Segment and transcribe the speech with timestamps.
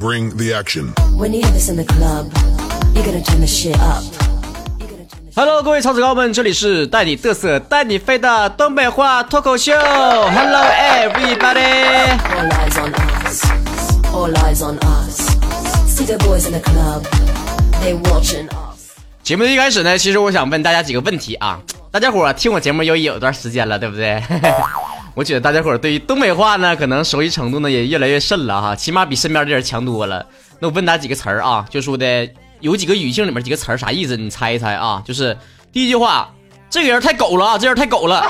[0.00, 0.92] Bring the action.
[1.16, 2.30] When you hear this in the club,
[2.94, 4.04] you're gonna turn the shit up.
[5.34, 9.72] Hello，各位超子高们，这里是带你嘚瑟、带你飞的东北话脱口秀。
[9.74, 12.94] Hello everybody， All eyes on
[13.26, 13.44] us.
[14.12, 15.20] All eyes on us.
[15.86, 17.04] See the boys in the club.
[17.82, 18.96] They watching us.
[19.22, 21.60] 节目的一开始呢，其实我想问大家几个问题啊。
[21.90, 24.22] 大家伙儿听我节目有有一段时间了，对不对？
[25.13, 30.25] 我觉得大家伙对于东北话呢，可能熟悉程度呢也越来越甚了哈，起码比身边的人强多了。
[30.59, 32.29] 那我问大家几个词儿啊，就说的
[32.61, 34.15] 有几个语境里面几个词儿啥意思？
[34.15, 35.01] 你猜一猜啊？
[35.05, 35.37] 就是
[35.73, 36.29] 第一句话，
[36.69, 38.25] 这个人太狗了啊，这人太狗了。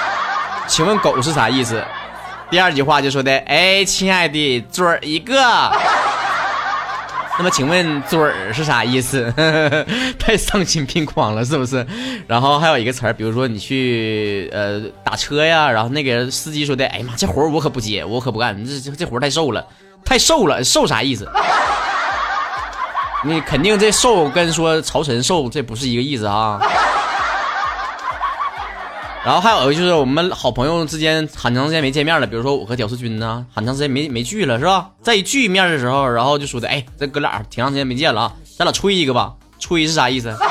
[0.66, 1.84] 请问狗是啥意思？
[2.50, 5.34] 第二句话就说的，哎，亲爱的，嘴儿一个。
[7.36, 9.32] 那么请问嘴儿是啥意思？
[10.18, 11.84] 太丧心病狂了，是不是？
[12.28, 19.66] 然后还有一个词儿，比如说你去呃打车呀，然后那个司机说的，哎呀妈，这活儿我可不接，我可不干，这这这活儿太瘦了，
[20.04, 21.28] 太瘦了，瘦啥意思？
[23.26, 26.60] 你肯定这瘦跟说朝臣瘦这不是一个意思啊。
[29.24, 34.90] 然后还有就是我们好朋友之间很长时间没见面了，比如说我和屌丝君呢，很长时间没没聚了，是吧？
[35.02, 39.32] 再一聚面的时候，然后就说的，哎，这哥俩挺长时间没见了啊，咱俩吹一个吧。
[39.58, 40.36] 吹是啥意思？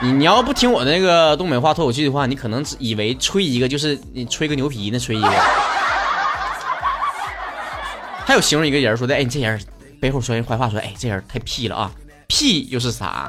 [0.00, 5.28] 你你要不听我那个东北话脱口秀的话，你可能只以为吹一个就是你吹个牛皮呢，吹一个。
[8.24, 9.60] 还有形容一个人说的，哎，你这人
[10.00, 11.90] 背后说人坏话，说，哎，这人太屁了啊，
[12.28, 13.28] 屁又是啥？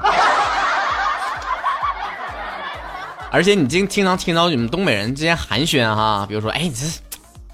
[3.36, 6.86] 而且你经经常听到你们东北人之间寒暄哈，比如说，哎，你这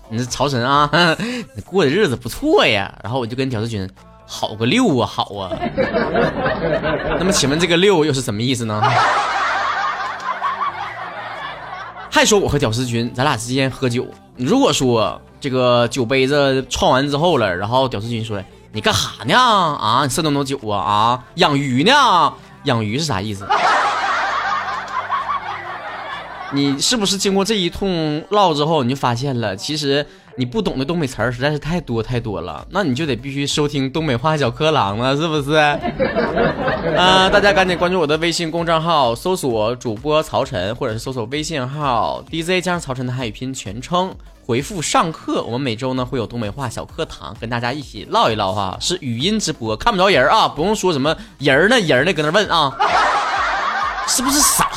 [0.09, 0.87] 你这曹晨啊，
[1.55, 2.93] 你过的日子不错呀。
[3.01, 3.89] 然后我就跟屌丝君，
[4.27, 5.49] 好个六啊，好啊。
[7.17, 8.79] 那么请问这个六又是什么意思呢？
[12.11, 14.05] 还说我和屌丝君，咱俩之间喝酒，
[14.37, 18.39] 如果说这个酒杯子撞完之后了，然后屌丝君说，
[18.71, 19.35] 你干哈呢？
[19.35, 20.77] 啊，你剩那么多酒啊？
[20.79, 21.91] 啊，养鱼呢？
[22.65, 23.47] 养鱼是啥意思？
[26.53, 35.55] 你是不是经过这一通唠之后，你就发现了，其实你不懂的东北词儿实在是太多太多了，那你就得必须收听东北话小课堂了，是不是？
[36.97, 44.13] 啊、大家赶紧关注我的微信公众号，搜索主播曹晨，或者是搜索微信号 DJ 加上曹晨的汉语拼音全称，
[44.45, 52.75] 回复上课，我们每周呢会有东北话小课堂，跟大家一起唠一唠哈，是语音直播，看不着人啊，不用说什么人儿呢人儿呢搁那问啊，
[54.07, 54.69] 是不是傻？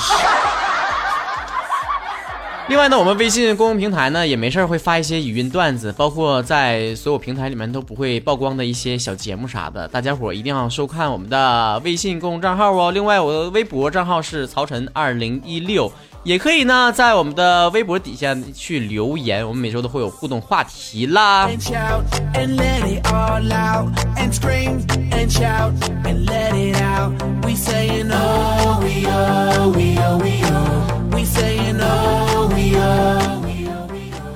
[2.66, 12.90] 另外呢，我们微信公众平台呢也没事会发一些语音段子，包括在所有平台里面都不会曝光的一些小节目啥的，大家伙一定要收看我们的微信公众账号哦。
[12.90, 15.92] 另外，我的微博账号是曹晨二零一六，
[16.22, 21.46] 也可以呢在我们的微博底下去留言，我们每周都会有互动话题啦。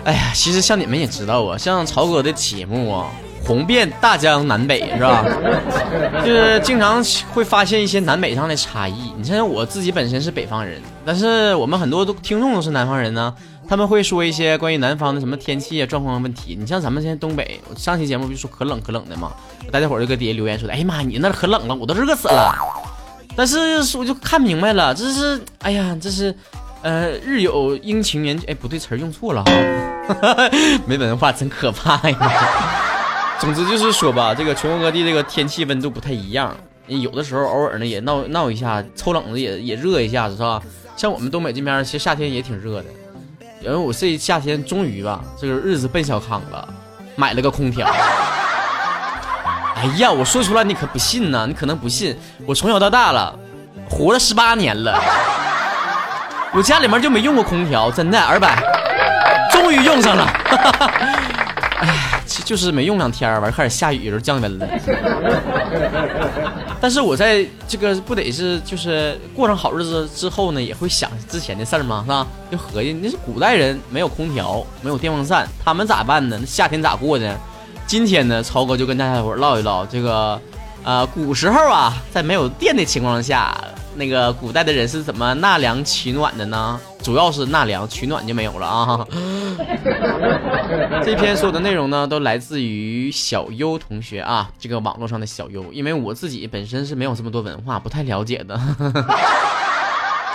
[0.05, 3.09] 哎呀，其实像你们也知道啊，像曹哥的节目啊，
[3.45, 5.23] 红遍大江南北是吧？
[6.25, 7.05] 就是经常
[7.35, 9.13] 会发现一些南北上的差异。
[9.19, 13.35] 你像我自己本身是北方人，但是我们很多都听众都是南方人呢，
[13.69, 16.57] 他们会说一些关于南方的什么天气啊状况问题。
[16.59, 19.31] 你像咱们现在东北，我上期节目不就说可冷可冷的嘛，
[19.71, 22.55] 大家伙儿就搁底下留言说的，哎呀妈，你那可冷了，我都热死了。
[23.37, 23.59] 但是
[23.99, 26.35] 我就看明白了，这是哎呀，这是。
[26.83, 30.51] 呃，日有阴晴圆，哎，不对，词儿用错了哈，
[30.87, 32.17] 没文化真可怕呀。
[33.41, 36.57] 总之就是说吧，这个全国各地这个天气温度不太一样，
[36.87, 40.63] 有的时候偶尔呢也闹闹一下，抽冷子也也热一下子是吧？
[40.97, 42.87] 像我们东北这边，其实夏天也挺热的。
[43.61, 46.69] 然后我这夏天终于吧，这个日子奔小康了，
[47.17, 47.87] 买了个空调。
[49.75, 52.17] 哎呀，我说出来你可不信呐，你可能不信，
[52.47, 53.37] 我从小到大了，
[53.91, 55.01] 活了十八年了。
[56.55, 58.59] 我家里面就没用过空调，真的，二百，
[59.53, 60.27] 终于用上了。
[61.81, 64.67] 哎，就是没用两天儿，完开始下雨就降温了。
[66.81, 72.03] 但是我在这个不得是就是过上好日子之后呢，也会想之前的事儿吗？
[72.05, 72.27] 是吧？
[72.51, 76.37] 就合计那是古代人没有空调，没有电风扇，他们咋办呢？
[76.41, 77.37] 那夏天咋过呢？
[77.87, 80.41] 今天呢，超哥就跟大家伙唠一唠这个，
[80.83, 83.57] 呃，古时候啊，在没有电的情况下，
[83.99, 86.81] 那个古代的人是怎么纳凉取暖的呢？
[87.03, 89.07] 主要是纳凉，取暖就没有了啊。
[91.05, 98.59] 这篇所有的内容呢，都来自于小优同学啊，这个网络上的小优，因为我自己本身是没有这么多文化，不太了解的。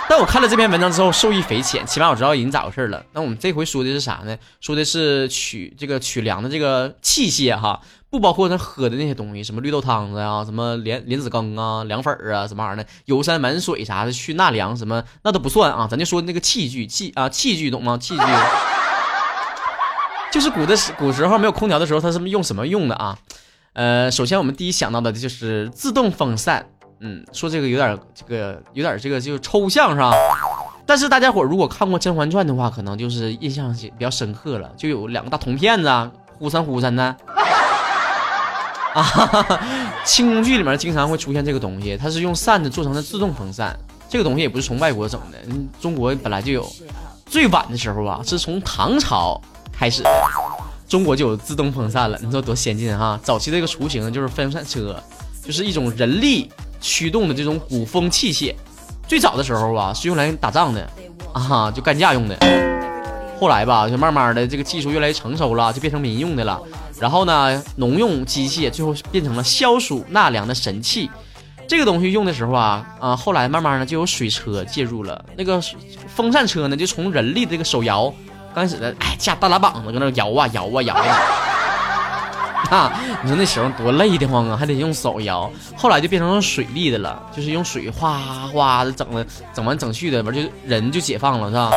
[0.06, 3.02] 但我看了这篇文章之后，受益匪浅，起码我知道人咋回事了。
[3.12, 4.36] 那我们这回说的是啥呢？
[4.60, 7.80] 说的是取这个取粮的这个器械哈，
[8.14, 15.88] 不包括咱喝的那些东西，什么绿豆汤子呀，什么莲莲子羹啊，凉粉啊，什么玩意儿的，游山玩水啥的，去纳凉什么那都不算啊。
[15.90, 17.98] 咱就说那个器具器啊器具懂吗？
[17.98, 18.22] 器具
[20.30, 23.18] 就是古的时古时候没有空调的时候，它是用什么用的啊？
[23.72, 26.64] 呃，首先我们第一想到的就是自动风扇。
[27.00, 30.12] 嗯，说这个有点这个有点这个就抽象是吧？
[30.86, 37.16] 但是大家伙如果看过《甄嬛传》的话，可能就是印象比较深刻了，就有两个大铜片子啊，呼扇呼扇的。
[38.94, 39.60] 啊，
[40.04, 43.76] 清宫剧里面经常会出现这个东西，它是用扇子做成的自动风扇。
[44.08, 45.38] 这个东西也不是从外国整的，
[45.80, 46.66] 中国本来就有。
[47.26, 49.40] 最晚的时候啊，是从唐朝
[49.72, 50.02] 开始，
[50.88, 52.18] 中国就有自动风扇了。
[52.22, 53.18] 你说多先进哈？
[53.22, 55.02] 早期这个雏形就是风扇车，
[55.44, 56.50] 就是一种人力。
[56.80, 58.54] 驱动的这种鼓风器械，
[59.08, 60.86] 最早的时候啊是用来打仗的，
[61.32, 62.36] 啊就干架用的。
[63.40, 66.60] 后来吧，就慢慢的这个技术越来越成熟了，就变成民用的了。
[67.04, 71.10] 然后呢，农用机械最后变成了消暑纳凉的神器。
[71.68, 75.22] 这个东西用的时候啊，啊后来慢慢呢就有水车介入了。
[75.36, 75.60] 那个
[76.08, 78.04] 风扇车呢就从人力的这个手摇，
[78.54, 80.94] 刚开始的哎架大拉膀子搁那摇啊摇啊摇。
[80.94, 81.18] 啊，
[82.70, 85.52] 啊你说那时候多累得慌啊，还得用手摇。
[85.76, 88.16] 后来就变成了水力的了，就是用水哗
[88.50, 91.70] 哗的整的，整完整去的，完就人就解放了，是吧？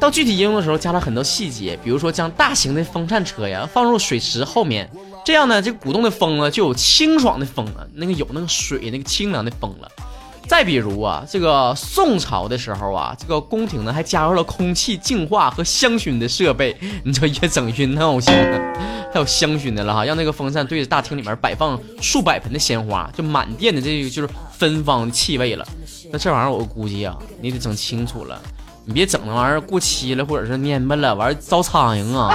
[0.00, 4.88] 到具体应用的时候，加了很多细节，比如说将大型的风扇车呀放入水池后面，
[5.24, 9.88] 这样呢，这鼓动的风啊就有清爽的风了，那个有那个水那个清凉的风了。
[10.46, 16.74] 再比如啊，这个宋朝的时候啊，这个宫廷呢还加入了空气净化和香薰的设备，
[17.04, 18.32] 你说越整越闹心。
[19.12, 25.66] 还有香薰的了哈，让那个风扇对着大厅里面摆放数百盆的鲜花，就满店的这个就是芬芳气味了。
[26.10, 28.40] 那这玩意儿我估计啊，你得整清楚了，
[28.88, 32.34] 你别整那玩意儿过期了或者是蔫巴了，完招苍蝇啊。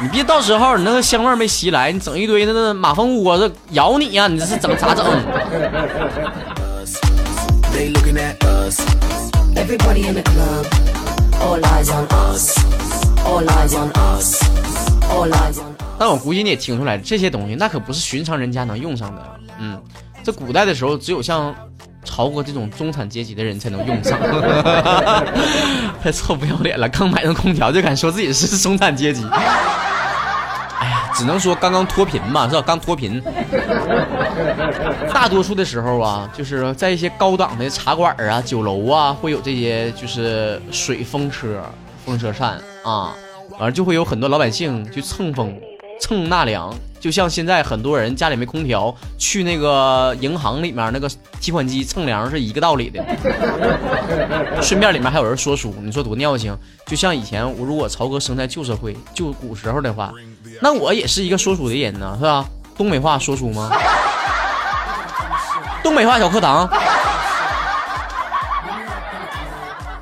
[0.00, 5.04] 你别到时候你那个香味没袭来，你整一堆那个马蜂窝子咬你呀，你这是整咋整？
[15.98, 19.22] 但我估计你也听出来，这些东西那可不是寻常人家能用上的。
[19.58, 19.82] 嗯，
[20.22, 21.52] 这古代的时候，只有像
[22.14, 24.16] 朝哥这种中产阶级的人才能用上。
[26.00, 29.26] 太臭不要脸了，刚买上空调就敢说自己是中产阶级。
[29.28, 32.62] 哎呀，只能说刚刚脱贫嘛，是吧？
[32.64, 33.20] 刚脱贫。
[35.12, 41.64] 大多数的时候啊，就是在一些高档的茶馆啊、酒楼啊，会有这些就是水风车、
[42.06, 43.12] 风车扇啊。
[43.58, 45.52] 完了就会有很多老百姓去蹭风、
[46.00, 51.08] 蹭纳凉，就像现在很多人家里没空调，去那个银行里面那个
[51.40, 53.02] 提款机蹭凉是一个道理的。
[54.60, 56.56] 顺便里面还有人说书，你说多尿性？
[56.86, 60.12] 就像以前我如果曹哥生在旧社会、旧古时候的话，
[60.60, 62.44] 那我也是一个说书的人呢，是吧？
[62.76, 63.70] 东北话说书吗？
[65.82, 66.68] 东北话小课堂。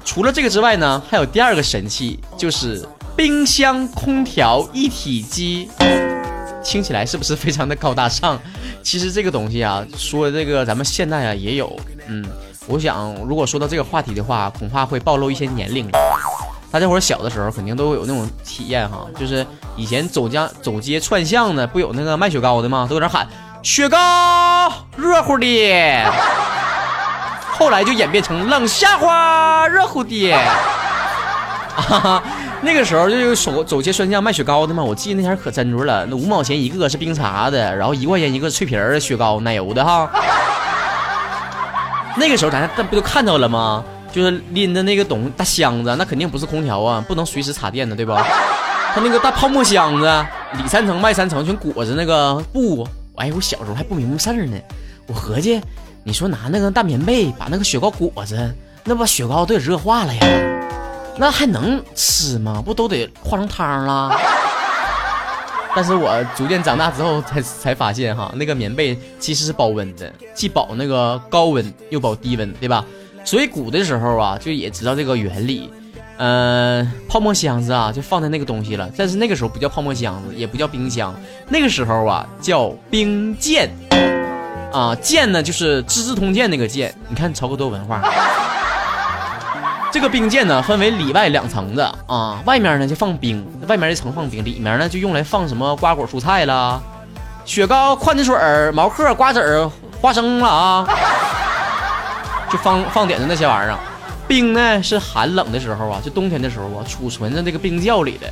[0.04, 2.84] 除了这个之外呢，还有第二个神器，就是。
[3.14, 5.69] 冰箱、空调一体机，
[6.64, 8.38] 听起来是不是非常的高大上？
[8.82, 11.78] 其实这个东西啊，说这个咱们现在啊也有。
[12.09, 12.25] 嗯，
[12.66, 15.88] 我想如果说到这个话题的话，恐怕会暴露一些年龄。
[16.71, 22.87] 大家伙小的时候肯定都有那种体验哈，就是以前走家走街串巷的，不有那个卖雪糕的吗？
[22.88, 23.28] 都搁那喊
[23.62, 26.11] 雪糕热乎的，
[27.59, 30.33] 后来就演变成冷笑话热乎的。
[31.76, 32.23] 哈哈。
[32.64, 40.09] 那个时候就有手走街串巷卖雪糕的嘛，我记得那天可真着了，那五毛钱一个是冰茶的，然后一块钱一个脆皮儿雪糕奶油的哈。
[42.16, 43.85] 那个时候咱这不都看到了吗？
[44.12, 48.25] 就是拎着那个东大箱子，那肯定不是空调啊，不能随时插电的，对吧？
[48.95, 50.07] 他那个大泡沫箱子，
[50.52, 52.87] 里三层外三层全裹着那个布。
[53.16, 54.57] 哎，我小时候还不明白事儿呢，
[55.07, 55.61] 我合计，
[56.04, 58.54] 你说拿那个大棉被把那个雪糕裹着，
[58.85, 60.21] 那把雪糕都得热化了呀。
[61.16, 62.62] 那还能吃吗？
[62.64, 64.11] 不都得化成汤了？
[65.75, 72.85] 但是我逐渐长大之后才才发现哈，那个棉被其实是保温的，既保那个高温又保低温，对吧？
[73.25, 75.71] 所以古的时候啊，就也知道这个原理。
[76.19, 78.90] 嗯，泡沫箱子啊，就放在那个东西了。
[78.97, 81.14] 但是那个时候不叫泡沫箱子，也不叫冰箱，
[81.49, 83.71] 那个时候啊叫冰鉴。
[84.73, 86.95] 啊，鉴呢就是《资治通鉴》那个鉴。
[87.09, 88.02] 你看曹哥多文化。
[89.92, 96.80] 这个冰鉴呢，分为里外两层的啊，外面呢就放冰，外面一层放冰，里面呢就用来放什么瓜果蔬菜啦，
[97.44, 99.70] 雪糕、矿泉水儿、毛嗑、瓜子儿、
[100.00, 100.88] 花生了啊。
[102.50, 103.76] 就放放点的那些玩意儿。
[104.26, 108.26] 冰呢是寒冷的时候啊，就冬天的时候啊，储存在这个冰窖里的。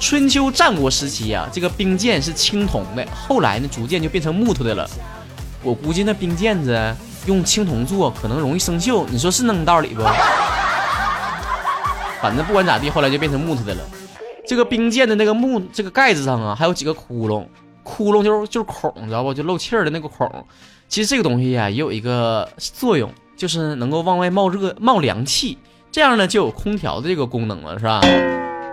[0.00, 4.90] 春秋战国时期啊，这个冰剑是青铜的，后来呢逐渐就变成木头的了。
[5.62, 6.94] 我估计那冰剑子
[7.26, 10.02] 用青铜做，可能容易生锈，你说是那么道理不？
[12.26, 13.80] 反正不管咋地，后来就变成木头的了。
[14.44, 17.46] 这个冰剑的那个木这个盖子上啊，还有几个窟窿，
[17.84, 19.32] 窟窿就是就是孔，你知道不？
[19.32, 20.28] 就漏气儿的那个孔。
[20.88, 25.56] 其实这个东西呀，也有一个作用，就是能够往外冒热、冒凉气，
[25.92, 28.00] 这样呢就有空调的这个功能了，是吧？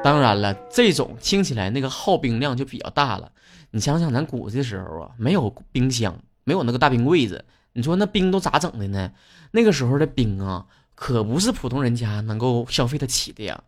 [0.03, 3.29] 当然了，这种听起来那个耗冰量就比较大了。
[3.69, 9.11] 你想想，咱古时候啊，没有冰箱，没有那个大冰柜子，你说那冰都咋整的呢？
[9.51, 13.59] 那个时候的冰啊，可不是普通人家能够消费得起的呀。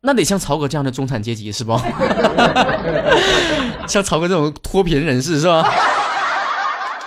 [0.00, 1.78] 那得像曹哥这样的中产阶级是不？
[3.88, 5.64] 像曹哥这种脱贫人士是吧？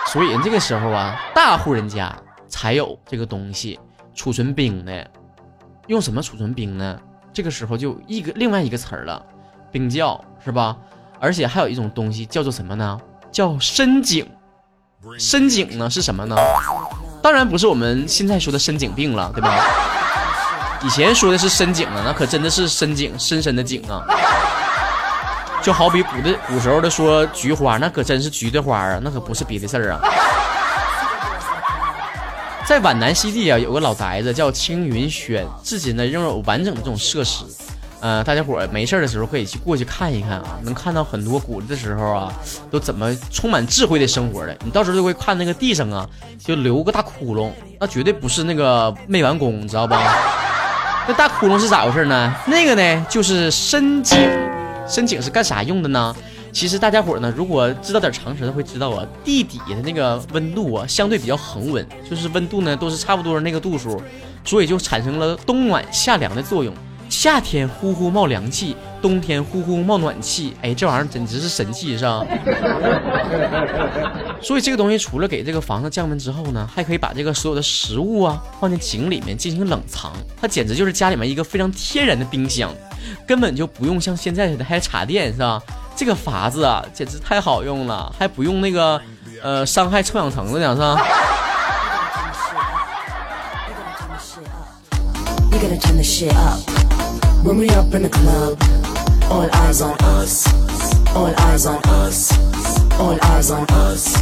[0.06, 2.14] 所以这个时候啊，大户人家
[2.48, 3.78] 才有这个东西
[4.14, 5.10] 储存冰的。
[5.86, 7.00] 用什么储存冰呢？
[7.32, 9.24] 这个时候就一个另外一个词儿了，
[9.70, 10.76] 冰窖是吧？
[11.20, 13.00] 而且还有一种东西叫做什么呢？
[13.30, 14.26] 叫深井。
[15.18, 16.36] 深井呢是什么呢？
[17.28, 19.54] 当然不是我们现在说的深井病了，对吧？
[20.82, 24.00] 以前说的是深井啊，那可真的是深井，深深的井啊。
[25.62, 30.00] 就好比古的古时候的说菊花，那可真是菊的花啊，那可不是别的事儿啊。
[32.66, 37.44] 在皖南西地啊，有个老宅子叫青云轩，至今呢仍有完整的这种设施。
[38.00, 42.32] 呃，大家伙儿没事的时候可以去过去看一看啊，能看到很多古的时候啊，
[42.70, 44.56] 都怎么充满智慧的生活的。
[44.64, 47.50] 你到时候就会看那个地上啊，就留个大窟窿，
[47.80, 50.14] 那绝对不是那个没完工，你知道吧？
[51.08, 52.34] 那大窟窿是咋回事呢？
[52.46, 54.16] 那个呢就是深井，
[54.86, 56.14] 深井是干啥用的呢？
[56.52, 64.00] 其实大家伙呢，如果知道点常识的会知道啊，地底的那个温度啊，相对比较恒温，就是温度呢都是差不多那个度数，
[64.44, 66.72] 所以就产生了冬暖夏凉的作用。
[67.08, 72.24] 夏天呼呼冒凉气，冬天呼呼冒暖气，哎，这玩意儿简直是神器，是吧？
[74.40, 82.70] 所以这个东西除了给这个房子降温之后呢，还可以把这个所有的食物啊放进井里面进行冷藏，它简直就是家里面一个非常天然的冰箱，
[83.26, 85.60] 根本就不用像现在似的还插电，是吧？
[85.96, 89.00] 这个法子啊，简直太好用了，还不用那个
[89.42, 90.96] 呃 伤害臭氧层子呢，是吧？
[97.48, 98.62] When we up in the club,
[99.30, 100.46] all eyes on us.
[101.14, 102.30] All eyes on us.
[102.98, 104.18] All eyes on us.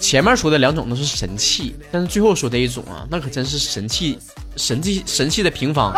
[0.00, 4.18] 前面说的两种都是神器，但是最后说的一种啊，那可真是神器，
[4.56, 5.92] 神器神器的平方。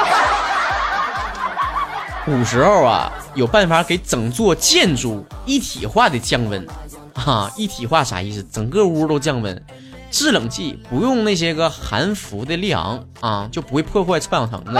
[2.24, 6.66] 古时候啊，有办法给整座建筑一体化的降温，
[7.14, 8.44] 哈、一体化啥意思？
[8.50, 9.64] 整个屋都降温，
[10.10, 14.72] 制冷剂不用那些个含氟的利昂啊，就不会破坏臭氧层子，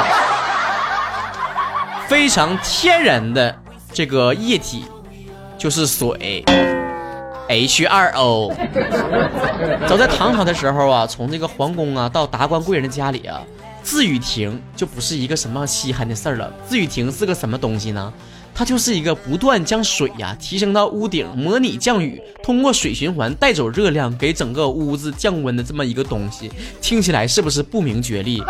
[2.08, 3.54] 非常天然的
[3.92, 4.86] 这个液体
[5.58, 6.42] 就是水。
[7.48, 8.54] H2O。
[9.86, 13.42] 早在唐朝的时候啊，从这个皇宫啊到达官贵人的家里啊，
[13.82, 16.50] 自雨亭就不是一个什么稀罕的事儿了。
[16.66, 18.12] 自雨亭是个什么东西呢？
[18.54, 26.50] 它就是一个不断将水呀、提升到屋顶，模拟降雨，通过水循环带走热量，给整个屋子降温的这么一个东西。
[26.80, 28.42] 听起来是不是不明觉厉？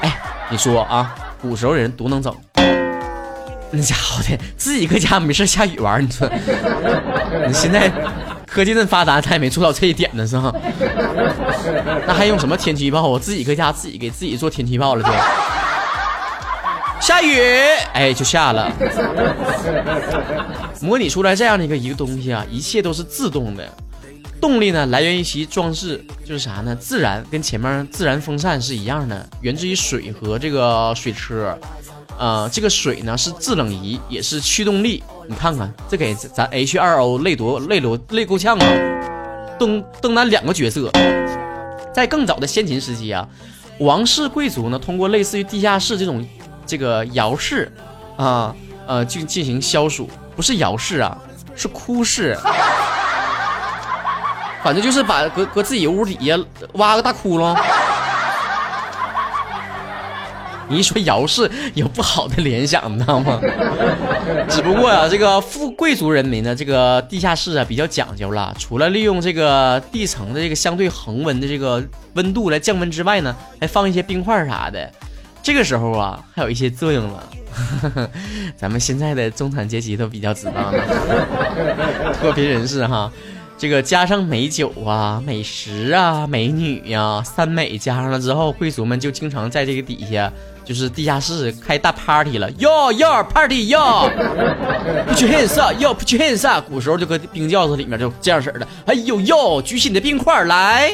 [0.00, 1.14] 哎，你说啊，
[1.46, 2.34] 古时候人多能整。
[3.70, 6.30] 那家伙的，自己搁家没事下雨玩，你说，
[7.46, 7.90] 你现在
[8.46, 10.52] 科技这么发达，他也没做到这一点呢，是吧？
[12.06, 13.02] 那还用什么天气预报？
[13.02, 15.10] 我自己搁家自己给自己做天气预报了，就
[17.00, 17.40] 下雨，
[17.92, 18.70] 哎，就下了。
[20.80, 23.68] 模拟出来这样的一个一个东西啊，一切都是自动的，
[24.40, 26.74] 动力呢来源于其装置，就是啥呢？
[26.76, 31.58] 自然跟前面自然风扇是一样的，源自于水和这个水车。
[32.18, 35.02] 呃，这个水呢是制冷仪，也是驱动力。
[35.28, 38.66] 你看看，这给咱 H2O 累多累多累够呛啊！
[39.58, 40.90] 登登担两个角色。
[41.92, 43.28] 在更早的先秦时期啊，
[43.80, 46.26] 王室贵族呢通过类似于地下室这种
[46.64, 47.70] 这个窑室
[48.16, 51.18] 啊，呃，进进行消暑，不是窑室啊，
[51.54, 52.34] 是哭室。
[54.66, 56.36] 反正就是把搁搁自己屋底下
[56.72, 57.56] 挖个大窟窿。
[60.68, 63.40] 你一说姚氏有不好的联想，你知道吗？
[64.48, 71.80] 只不过呀、这个富贵族人民呢，这个地下室啊比较讲究了，除了利用这个地层的这个相对恒温的这个
[72.14, 74.90] 温度来降温之外呢，还放一些冰块啥的。
[75.44, 77.22] 这个时候啊，还有一些作用了。
[78.58, 83.08] 咱们现在的中产阶级都比较知道了，脱贫人士哈。
[83.58, 90.30] 这个加上美酒啊、美食啊、美女呀、三美加上了之后，贵族们就经常在这个底下，
[90.66, 92.50] 就是地下室开大 party 了。
[92.58, 94.10] 哟哟，party 哟
[95.08, 96.68] ，put your hands up，哟，put your hands up。
[96.68, 98.66] 古时候就搁冰窖子里面就这样式儿的。
[98.84, 100.92] 哎呦哟，举起你的冰块来。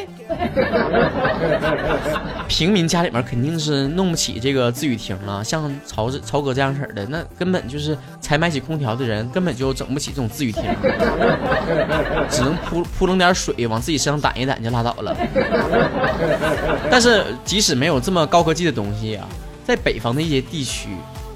[2.49, 10.63] 平民家里面肯定是弄不起这个自语厅了，像曹曹哥这样式儿的，那根本就是才买起空调的人，根本就整不起这种自语厅，
[12.31, 15.17] 只能扑扑棱点水往自己身上掸一掸就拉倒了。
[16.91, 19.27] 但是即使没有这么高科技的东西啊，
[19.65, 20.89] 在北方的一些地区，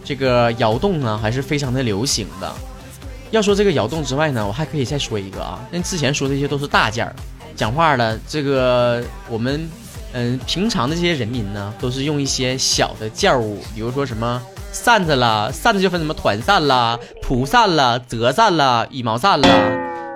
[0.04, 2.52] 这个窑洞呢还是非常的流行的。
[3.30, 7.14] 要说这个窑洞之外呢，我还可以再说一个啊，那之前说这些都是大件儿，
[7.56, 9.68] 讲话了，这个我们
[10.12, 14.40] 嗯平常的这些人民呢，都是用一些小的件物，比如说什么
[14.72, 19.48] 扇子啦，扇子就分什么团扇啦、蒲扇啦、折扇啦、羽毛扇啦，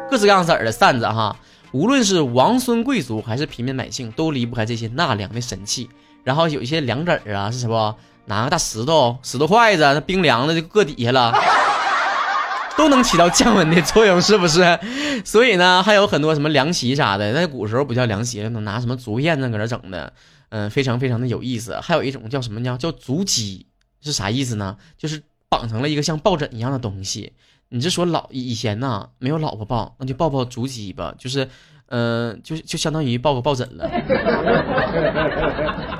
[0.08, 1.36] 各式各样色儿的扇子哈。
[1.72, 5.88] 无论是王孙贵族还是平民百姓，都离不开这些纳凉的神器。
[6.24, 7.96] 然后有一些凉子儿啊，是什么？
[8.26, 11.32] 拿个大石头、石头筷子，那冰凉的就搁底下了。
[12.78, 14.78] 都能起到降温的作用，是不是？
[15.24, 20.12] 所以呢，还有很多什么凉席啥的，在古时候不叫凉席，能拿什么竹片子搁这整的，
[20.48, 21.78] 嗯，非常非常的有意思。
[21.80, 23.66] 还有一种叫什么叫叫竹机，
[24.00, 24.76] 是啥意思呢？
[24.96, 27.32] 就是绑成了一个像抱枕一样的东西。
[27.68, 31.48] 你是说老以前呢没有老婆抱，那就抱抱竹鸡吧，就是，
[31.88, 33.90] 嗯，就就相当于抱个抱枕了。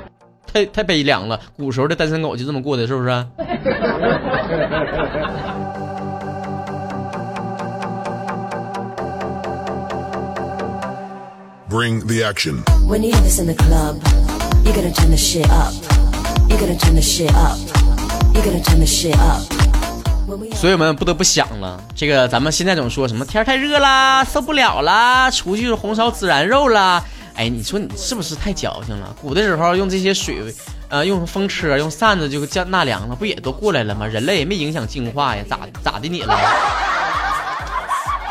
[0.53, 3.09] 太太悲凉了，古时候的单身狗就这么过的，是不是
[11.69, 12.63] ？Bring the action.
[12.85, 13.95] When you have this in the club,
[14.65, 15.73] you gotta turn the shit up.
[16.49, 17.57] You gotta turn the shit up.
[18.33, 19.41] You gotta turn the shit up.
[20.53, 27.03] 所以我们不得不想了，这个咱们现在总说什么天太热啦，受不了啦，出去红烧孜然肉啦。
[27.35, 29.15] 哎，你说你是不是太矫情了？
[29.21, 30.37] 古的时候用这些水，
[30.89, 34.05] 呃，用风车、用扇子就降纳凉了，不也都过来了吗？
[34.05, 36.37] 人类也没影响进化呀，咋咋的你了？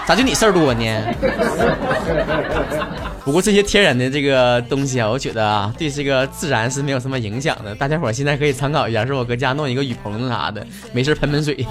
[0.07, 0.85] 咋就你事儿多呢？
[3.25, 7.75] 不过这些天然的这个东西啊，我觉得啊，对这个自然是没有什么影响的。
[7.75, 11.65] 大家伙儿现在可以参考一下，是我搁家弄一个雨棚子啥的，没事喷喷水。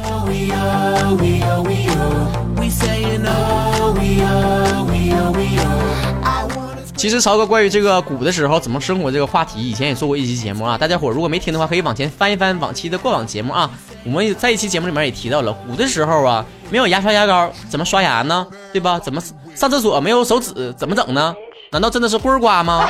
[7.00, 10.78] 其实曹哥关于这个古的时候怎么生活这个话题，以前也做过一期节目啊。
[10.78, 13.72] 大家伙如果没听的话，可以往前翻一翻往期的过往节目啊。
[14.04, 18.46] 我们在一期节目里面也提到了，古的时候啊，没有牙刷牙膏，怎么刷牙呢？
[18.74, 19.00] 对吧？
[19.00, 19.24] 怎么
[19.56, 21.34] 上厕所没有手指，怎么整呢？
[21.72, 22.86] 难道真的是棍儿刮吗？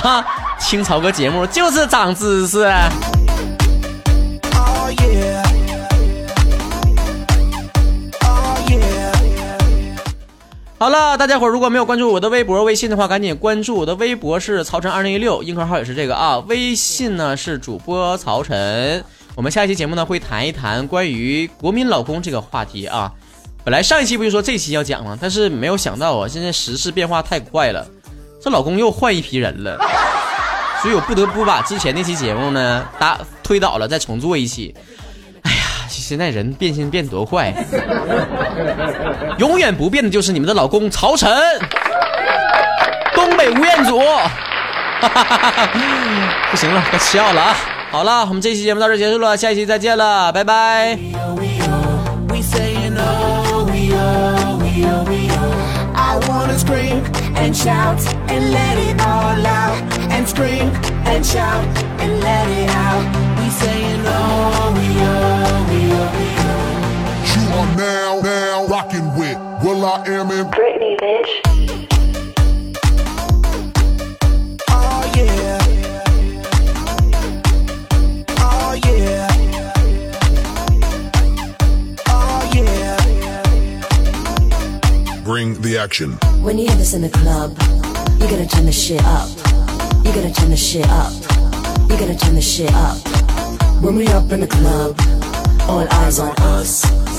[0.00, 0.24] 哈，
[0.60, 2.64] 听曹哥节目就是长知识。
[10.78, 19.02] 好了，大家伙儿如果没有关注我的微博、微信的话，赶紧关注我的微博是曹晨二零一六，硬核号也是这个啊，微信呢是主播曹晨。
[19.34, 23.10] 我们下一期节目呢会谈一谈关于国民老公这个话题啊。
[23.64, 25.16] 本来上一期不就说这期要讲吗？
[25.18, 27.86] 但是没有想到啊，现在时事变化太快了，
[28.38, 29.78] 这老公又换一批人了，
[30.82, 34.74] 所以我不得不把之前那期节目呢打推倒了，再重做一期。
[35.88, 37.52] 现在人变心变多快！
[39.38, 41.30] 永远不变的就是你们的老公曹晨，
[43.14, 44.00] 东北吴彦祖。
[46.50, 47.56] 不行了，该吃药了啊！
[47.90, 50.98] 好了，我们这期节目到这结束了，下一期再见了，拜拜。
[52.28, 53.92] We saying oh, we
[65.02, 65.45] oh,
[67.56, 71.30] are now, now rocking with Will I Am in Britney, bitch.
[74.68, 75.58] Oh yeah.
[78.38, 79.28] Oh yeah.
[82.08, 82.96] Oh yeah.
[85.24, 86.12] Bring the action.
[86.42, 87.56] When you hear this in the club,
[88.20, 89.30] you gotta turn the shit up.
[90.04, 91.12] You gotta turn the shit up.
[91.88, 92.98] You gotta turn the shit up.
[93.82, 95.00] When we up in the club,
[95.70, 97.05] all eyes on us.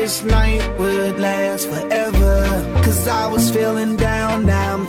[0.00, 2.32] This night would last forever.
[2.84, 4.86] Cause I was feeling down, now I'm